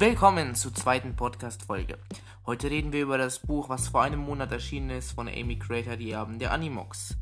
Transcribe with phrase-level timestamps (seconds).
[0.00, 1.98] Willkommen zur zweiten Podcast-Folge.
[2.46, 5.96] Heute reden wir über das Buch, was vor einem Monat erschienen ist von Amy Creator,
[5.96, 7.16] Die Erben der Animox.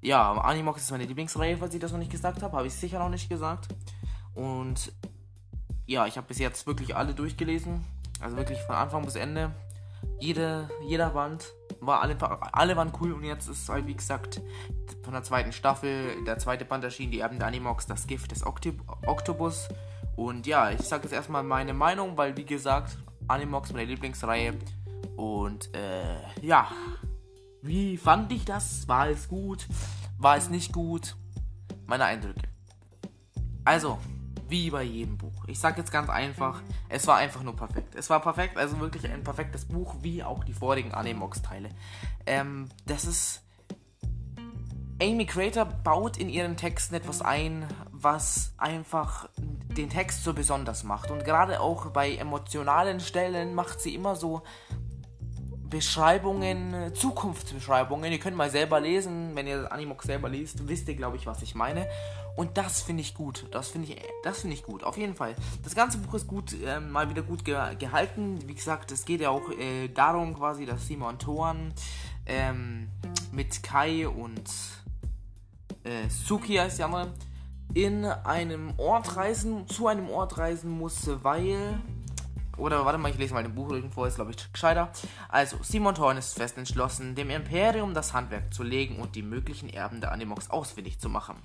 [0.00, 2.56] Ja, Animox ist meine Lieblingsreihe, falls ich das noch nicht gesagt habe.
[2.56, 3.68] Habe ich sicher noch nicht gesagt.
[4.32, 4.90] Und
[5.84, 7.84] ja, ich habe bis jetzt wirklich alle durchgelesen.
[8.20, 9.50] Also wirklich von Anfang bis Ende.
[10.18, 12.16] Jede, jeder Band war alle,
[12.54, 14.40] alle waren cool und jetzt ist halt wie gesagt
[15.02, 18.46] von der zweiten Staffel der zweite Band erschienen, die Erben der Animox, das Gift des
[18.46, 19.68] Oktib Oktopus.
[20.16, 22.96] Und ja, ich sage jetzt erstmal meine Meinung, weil wie gesagt,
[23.28, 24.54] Animox meine Lieblingsreihe.
[25.16, 26.68] Und äh, ja,
[27.62, 28.86] wie fand ich das?
[28.88, 29.66] War es gut?
[30.18, 31.16] War es nicht gut?
[31.86, 32.42] Meine Eindrücke.
[33.64, 33.98] Also,
[34.48, 35.44] wie bei jedem Buch.
[35.46, 37.94] Ich sage jetzt ganz einfach, es war einfach nur perfekt.
[37.94, 41.70] Es war perfekt, also wirklich ein perfektes Buch, wie auch die vorigen Animox-Teile.
[42.26, 43.40] Ähm, das ist.
[45.02, 49.28] Amy Creator baut in ihren Texten etwas ein, was einfach
[49.76, 51.10] den Text so besonders macht.
[51.10, 54.42] Und gerade auch bei emotionalen Stellen macht sie immer so
[55.68, 58.12] Beschreibungen, Zukunftsbeschreibungen.
[58.12, 61.42] Ihr könnt mal selber lesen, wenn ihr Animox selber liest, wisst ihr, glaube ich, was
[61.42, 61.88] ich meine.
[62.36, 63.46] Und das finde ich gut.
[63.50, 64.84] Das finde ich, das ich gut.
[64.84, 65.34] Auf jeden Fall.
[65.62, 68.38] Das ganze Buch ist gut, äh, mal wieder gut ge gehalten.
[68.46, 71.72] Wie gesagt, es geht ja auch äh, darum, quasi, dass Simon Thorn
[72.26, 72.88] ähm,
[73.32, 74.48] mit Kai und
[75.84, 77.12] äh, Suki heißt ja mal
[77.72, 81.80] in einem Ort reisen, zu einem Ort reisen muss, weil
[82.56, 84.90] oder warte mal, ich lese mal den Buch irgendwo, ist glaube ich gescheiter.
[85.28, 89.68] Also, Simon Thorn ist fest entschlossen, dem Imperium das Handwerk zu legen und die möglichen
[89.68, 91.36] Erben der Animox ausfindig zu machen.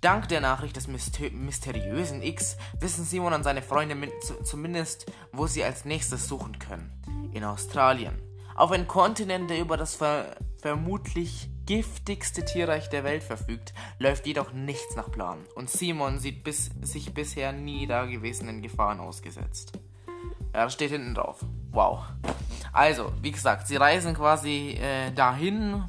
[0.00, 3.96] Dank der Nachricht des Myster mysteriösen X wissen Simon und seine Freunde
[4.44, 7.30] zumindest, wo sie als nächstes suchen können.
[7.32, 8.20] In Australien.
[8.54, 14.54] Auf einem Kontinent, der über das ver vermutlich giftigste Tierreich der Welt verfügt, läuft jedoch
[14.54, 19.72] nichts nach Plan und Simon sieht bis, sich bisher nie dagewesenen Gefahren ausgesetzt.
[20.54, 21.44] Ja, das steht hinten drauf.
[21.70, 22.04] Wow.
[22.72, 25.84] Also, wie gesagt, sie reisen quasi äh, dahin.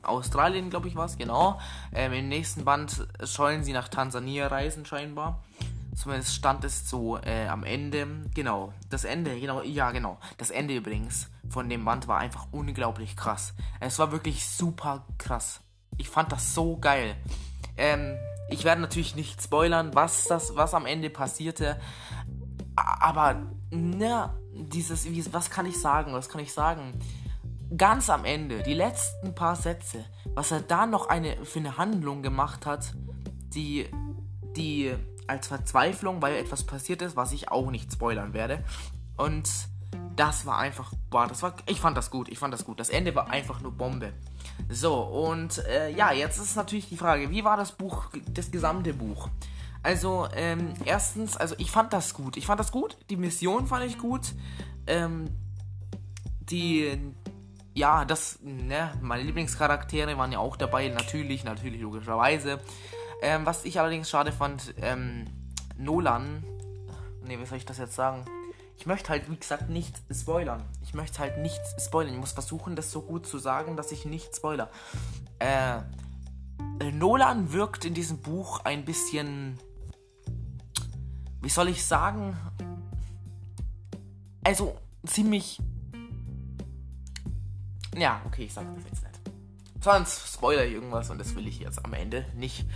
[0.00, 1.60] Australien, glaube ich, war es, genau.
[1.92, 5.44] Ähm, Im nächsten Band sollen sie nach Tansania reisen, scheinbar.
[5.94, 8.06] Zumindest stand es so äh, am Ende.
[8.34, 10.18] Genau, das Ende, genau, ja, genau.
[10.38, 13.54] Das Ende übrigens von dem Band war einfach unglaublich krass.
[13.80, 15.60] Es war wirklich super krass.
[15.98, 17.16] Ich fand das so geil.
[17.76, 18.16] Ähm,
[18.50, 21.80] ich werde natürlich nicht spoilern, was das, was am Ende passierte.
[22.76, 26.12] Aber, na, dieses, wie, was kann ich sagen?
[26.12, 26.98] Was kann ich sagen?
[27.76, 32.22] Ganz am Ende, die letzten paar Sätze, was er da noch eine, für eine Handlung
[32.22, 32.94] gemacht hat,
[33.54, 33.88] die,
[34.56, 34.94] die
[35.30, 38.62] als Verzweiflung, weil etwas passiert ist, was ich auch nicht spoilern werde.
[39.16, 39.48] Und
[40.16, 42.80] das war einfach, boah, das war, ich fand das gut, ich fand das gut.
[42.80, 44.12] Das Ende war einfach nur Bombe.
[44.68, 48.92] So, und äh, ja, jetzt ist natürlich die Frage, wie war das Buch, das gesamte
[48.92, 49.28] Buch?
[49.82, 52.36] Also, ähm, erstens, also ich fand das gut.
[52.36, 52.98] Ich fand das gut.
[53.08, 54.34] Die Mission fand ich gut.
[54.86, 55.30] Ähm,
[56.40, 56.98] die,
[57.72, 60.88] ja, das, ne, meine Lieblingscharaktere waren ja auch dabei.
[60.88, 62.60] Natürlich, natürlich, logischerweise.
[63.22, 65.26] Ähm, was ich allerdings schade fand, ähm,
[65.76, 66.44] Nolan,
[67.24, 68.24] ne, wie soll ich das jetzt sagen?
[68.76, 70.62] Ich möchte halt, wie gesagt, nicht spoilern.
[70.82, 72.14] Ich möchte halt nicht spoilern.
[72.14, 74.70] Ich muss versuchen, das so gut zu sagen, dass ich nicht spoiler.
[75.38, 75.80] Äh,
[76.92, 79.58] Nolan wirkt in diesem Buch ein bisschen
[81.42, 82.36] wie soll ich sagen,
[84.44, 85.60] also ziemlich.
[87.96, 89.20] Ja, okay, ich sag das jetzt nicht.
[89.82, 92.66] Sonst spoiler irgendwas und das will ich jetzt am Ende nicht.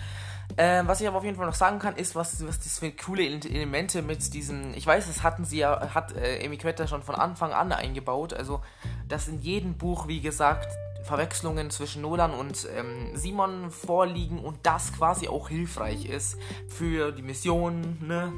[0.56, 2.92] Äh, was ich aber auf jeden Fall noch sagen kann, ist, was, was das für
[2.92, 4.74] coole Elemente mit diesem.
[4.74, 8.34] Ich weiß, das hatten sie ja, hat äh, Amy Quetta schon von Anfang an eingebaut.
[8.34, 8.60] Also,
[9.08, 10.68] dass in jedem Buch, wie gesagt,
[11.04, 16.38] Verwechslungen zwischen Nolan und ähm, Simon vorliegen und das quasi auch hilfreich ist
[16.68, 18.32] für die Mission, ne?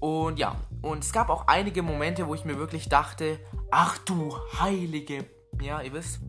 [0.00, 3.38] Und ja, und es gab auch einige Momente, wo ich mir wirklich dachte,
[3.70, 5.24] ach du heilige,
[5.60, 6.20] ja, ihr wisst.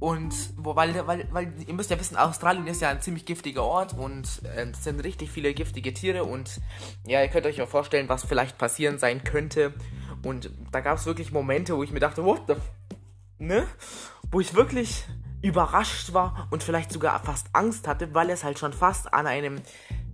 [0.00, 3.64] Und wo, weil, weil, weil ihr müsst ja wissen, Australien ist ja ein ziemlich giftiger
[3.64, 6.60] Ort und äh, es sind richtig viele giftige Tiere und
[7.04, 9.74] ja, ihr könnt euch auch vorstellen, was vielleicht passieren sein könnte.
[10.22, 12.54] Und da gab es wirklich Momente, wo ich mir dachte, what the
[13.38, 13.66] ne?
[14.30, 15.04] Wo ich wirklich
[15.42, 19.60] überrascht war und vielleicht sogar fast Angst hatte, weil es halt schon fast an einem,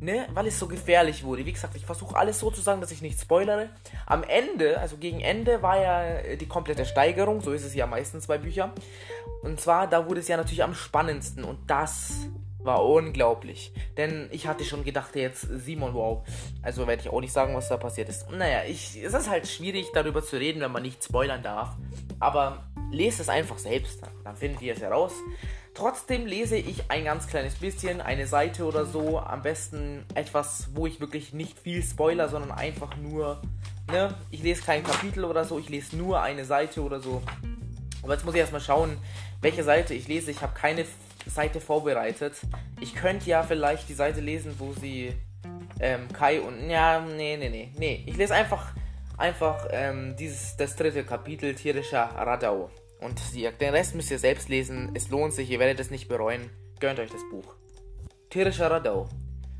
[0.00, 1.46] ne, weil es so gefährlich wurde.
[1.46, 3.70] Wie gesagt, ich versuche alles so zu sagen, dass ich nicht spoilere.
[4.06, 8.26] Am Ende, also gegen Ende, war ja die komplette Steigerung, so ist es ja meistens
[8.26, 8.72] bei Büchern.
[9.42, 12.28] Und zwar, da wurde es ja natürlich am spannendsten und das
[12.64, 13.72] war unglaublich.
[13.96, 16.26] Denn ich hatte schon gedacht, jetzt Simon, wow.
[16.62, 18.30] Also werde ich auch nicht sagen, was da passiert ist.
[18.30, 21.76] Naja, ich, es ist halt schwierig darüber zu reden, wenn man nicht spoilern darf.
[22.20, 25.12] Aber lest es einfach selbst, dann findet ihr es heraus.
[25.74, 29.18] Trotzdem lese ich ein ganz kleines bisschen, eine Seite oder so.
[29.18, 33.42] Am besten etwas, wo ich wirklich nicht viel Spoiler, sondern einfach nur,
[33.90, 37.22] ne, ich lese kein Kapitel oder so, ich lese nur eine Seite oder so.
[38.04, 38.98] Aber jetzt muss ich erstmal schauen,
[39.40, 40.30] welche Seite ich lese.
[40.30, 40.84] Ich habe keine
[41.26, 42.34] Seite vorbereitet.
[42.80, 45.12] Ich könnte ja vielleicht die Seite lesen, wo sie
[45.80, 46.68] ähm, Kai und.
[46.70, 47.72] Ja, nee, nee, nee.
[47.76, 48.04] Nee.
[48.06, 48.74] Ich lese einfach,
[49.16, 52.70] einfach ähm, dieses, das dritte Kapitel tierischer Radau.
[53.04, 54.92] Und den Rest müsst ihr selbst lesen.
[54.94, 56.48] Es lohnt sich, ihr werdet es nicht bereuen.
[56.80, 57.54] Gönnt euch das Buch.
[58.30, 59.10] Tierischer Radau.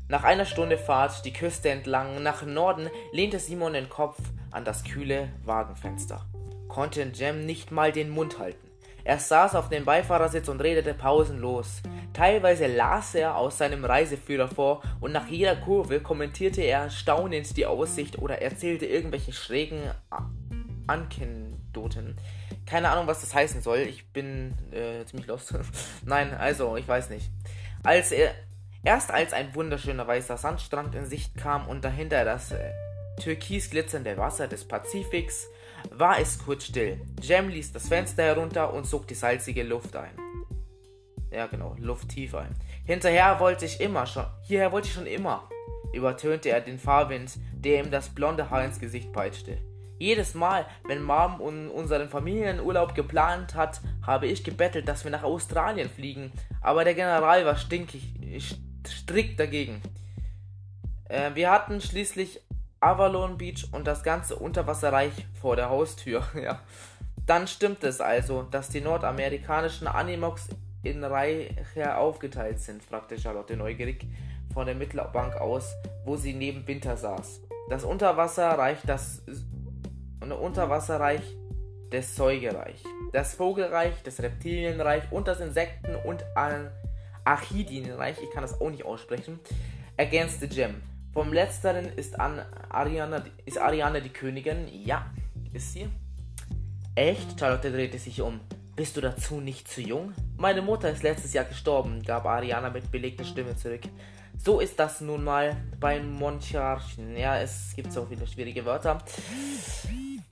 [0.09, 4.17] Nach einer Stunde Fahrt die Küste entlang nach Norden lehnte Simon den Kopf
[4.49, 6.25] an das kühle Wagenfenster.
[6.67, 8.67] Konnte Jem nicht mal den Mund halten.
[9.03, 11.83] Er saß auf dem Beifahrersitz und redete pausenlos.
[12.13, 17.67] Teilweise las er aus seinem Reiseführer vor und nach jeder Kurve kommentierte er staunend die
[17.67, 19.91] Aussicht oder erzählte irgendwelche schrägen
[21.75, 22.15] Anekdoten.
[22.65, 23.79] Keine Ahnung, was das heißen soll.
[23.79, 25.53] Ich bin äh, ziemlich lost.
[26.05, 27.29] Nein, also, ich weiß nicht.
[27.83, 28.33] Als er
[28.83, 32.71] erst als ein wunderschöner weißer Sandstrand in Sicht kam und dahinter das äh,
[33.19, 35.47] türkis glitzernde Wasser des Pazifiks,
[35.91, 36.99] war es kurz still.
[37.21, 40.17] Jem ließ das Fenster herunter und zog die salzige Luft ein.
[41.31, 42.55] Ja, genau, Luft tief ein.
[42.85, 45.49] Hinterher wollte ich immer schon, hierher wollte ich schon immer,
[45.93, 49.57] übertönte er den Fahrwind, der ihm das blonde Haar ins Gesicht peitschte.
[49.97, 55.89] Jedes Mal, wenn Mom unseren Familienurlaub geplant hat, habe ich gebettelt, dass wir nach Australien
[55.89, 56.31] fliegen.
[56.61, 58.13] Aber der General war stinkig,
[58.85, 59.81] strikt dagegen.
[61.09, 62.41] Äh, wir hatten schließlich
[62.79, 66.23] Avalon Beach und das ganze Unterwasserreich vor der Haustür.
[66.41, 66.59] ja.
[67.25, 70.49] Dann stimmt es also, dass die nordamerikanischen Animox
[70.83, 74.05] in Reiche aufgeteilt sind, fragte Charlotte neugierig
[74.53, 75.73] von der Mittelbank aus,
[76.05, 77.41] wo sie neben Winter saß.
[77.69, 79.23] Das Unterwasserreich, das
[80.21, 81.21] und Unterwasserreich
[81.91, 82.83] des Säugereich,
[83.13, 86.23] das Vogelreich, das Reptilienreich und das Insekten- und
[87.23, 89.39] Archidienreich, ich kann das auch nicht aussprechen,
[89.97, 90.81] ergänzte Jem.
[91.13, 94.67] Vom letzteren ist, an Ariana, ist Ariana die Königin.
[94.83, 95.09] Ja,
[95.53, 95.87] ist sie.
[96.93, 97.39] Echt?
[97.39, 98.41] Charlotte drehte sich um.
[98.75, 100.13] Bist du dazu nicht zu jung?
[100.35, 103.83] Meine Mutter ist letztes Jahr gestorben, gab Ariana mit belegter Stimme zurück.
[104.37, 107.15] So ist das nun mal bei Monarchen.
[107.15, 108.97] Ja, es gibt so viele schwierige Wörter.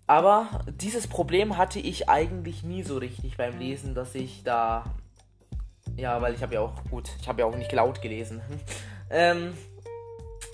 [0.07, 4.83] Aber dieses Problem hatte ich eigentlich nie so richtig beim Lesen, dass ich da.
[5.95, 6.83] Ja, weil ich habe ja auch.
[6.89, 8.41] Gut, ich habe ja auch nicht laut gelesen.
[9.09, 9.53] ähm.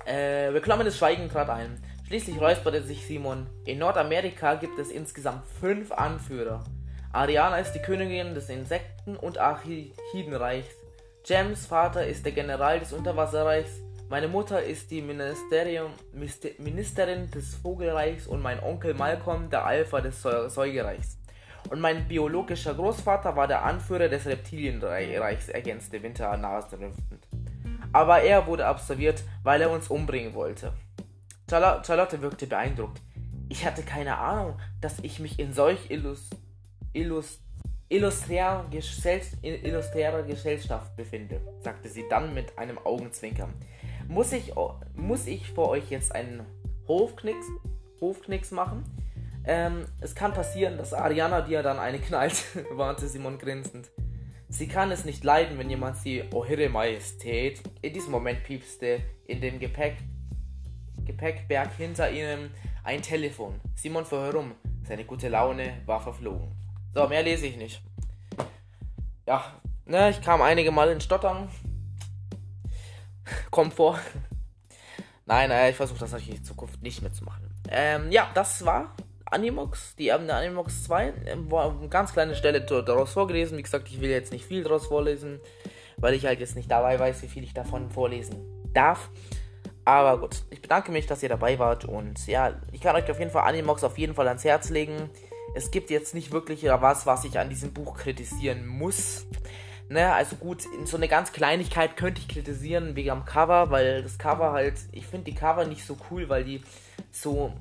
[0.06, 1.82] Äh, beklommenes Schweigen trat ein.
[2.06, 3.48] Schließlich räusperte sich Simon.
[3.66, 6.64] In Nordamerika gibt es insgesamt fünf Anführer.
[7.12, 10.76] Ariana ist die Königin des Insekten- und Archidenreichs.
[11.26, 13.72] Jems Vater ist der General des Unterwasserreichs.
[14.10, 15.92] Meine Mutter ist die Ministerin
[17.32, 21.18] des Vogelreichs und mein Onkel Malcolm der Alpha des Säugereichs.
[21.70, 27.28] Und mein biologischer Großvater war der Anführer des Reptilienreichs, ergänzte Winter naserümpfend.
[27.92, 30.74] Aber er wurde absolviert, weil er uns umbringen wollte.
[31.50, 33.02] Charlotte wirkte beeindruckt.
[33.50, 36.30] Ich hatte keine Ahnung, dass ich mich in solch illus,
[36.94, 37.42] illus,
[37.90, 38.66] illusträrer,
[40.24, 43.54] Gesellschaft befinde, sagte sie dann mit einem Augenzwinkern.
[44.08, 44.54] Muss ich,
[44.96, 46.46] muss ich vor euch jetzt einen
[46.88, 47.46] Hofknicks,
[48.02, 48.84] Hofknicks machen?
[49.46, 53.90] Ähm, es kann passieren, dass Ariana dir dann eine knallt, warnte Simon grinsend.
[54.52, 57.62] Sie kann es nicht leiden, wenn jemand sie, oh Ihre Majestät.
[57.84, 59.98] In diesem Moment piepste in dem Gepäck,
[61.06, 62.52] Gepäckberg hinter ihnen
[62.84, 63.60] ein Telefon.
[63.76, 64.56] Simon fuhr herum.
[64.84, 66.52] Seine gute Laune war verflogen.
[66.94, 67.82] So, mehr lese ich nicht.
[69.28, 69.44] Ja,
[69.86, 71.50] ne, ich kam einige Mal in Stottern.
[73.52, 74.00] Kommt vor.
[75.26, 77.54] Nein, äh, ich versuche das natürlich in Zukunft nicht mehr zu machen.
[77.70, 81.14] Ähm, ja, das war Animox, die Erben der Animox 2.
[81.28, 83.58] Ähm, war eine ganz kleine Stelle daraus vorgelesen.
[83.58, 85.40] Wie gesagt, ich will jetzt nicht viel daraus vorlesen,
[85.98, 88.44] weil ich halt jetzt nicht dabei weiß, wie viel ich davon vorlesen
[88.74, 89.10] darf.
[89.86, 93.20] Aber gut, ich bedanke mich, dass ihr dabei wart und ja, ich kann euch auf
[93.20, 95.10] jeden Fall Animox auf jeden Fall ans Herz legen.
[95.56, 99.26] Es gibt jetzt nicht wirklich was, was ich an diesem Buch kritisieren muss.
[99.90, 104.20] Ne, also gut, so eine ganz Kleinigkeit könnte ich kritisieren wegen am Cover, weil das
[104.20, 106.62] Cover halt, ich finde die Cover nicht so cool, weil die
[107.10, 107.54] so,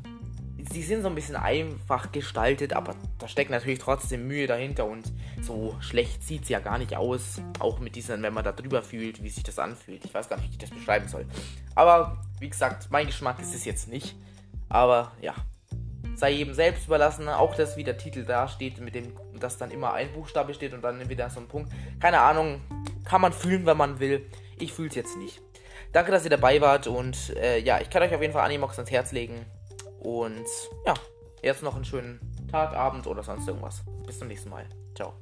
[0.70, 5.10] sie sind so ein bisschen einfach gestaltet, aber da steckt natürlich trotzdem Mühe dahinter und
[5.40, 7.40] so schlecht sieht es ja gar nicht aus.
[7.60, 10.04] Auch mit diesen, wenn man da drüber fühlt, wie sich das anfühlt.
[10.04, 11.24] Ich weiß gar nicht, wie ich das beschreiben soll.
[11.74, 14.16] Aber wie gesagt, mein Geschmack ist es jetzt nicht.
[14.68, 15.34] Aber ja,
[16.18, 17.28] sei jedem selbst überlassen.
[17.28, 20.74] Auch das, wie der Titel da steht, mit dem, dass dann immer ein Buchstabe steht
[20.74, 21.72] und dann wieder so ein Punkt.
[22.00, 22.60] Keine Ahnung,
[23.04, 24.26] kann man fühlen, wenn man will.
[24.58, 25.40] Ich fühle es jetzt nicht.
[25.92, 28.78] Danke, dass ihr dabei wart und äh, ja, ich kann euch auf jeden Fall Animox
[28.78, 29.46] ans Herz legen.
[30.00, 30.46] Und
[30.84, 30.94] ja,
[31.42, 32.20] jetzt noch einen schönen
[32.50, 33.82] Tag, Abend oder sonst irgendwas.
[34.06, 34.66] Bis zum nächsten Mal.
[34.94, 35.14] Ciao.